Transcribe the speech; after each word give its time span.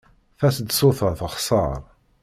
Taseḍsut-a 0.39 1.09
texṣer. 1.19 1.79